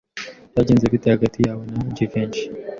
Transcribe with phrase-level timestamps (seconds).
[0.51, 2.43] Byagenze bite hagati yawe na Jivency?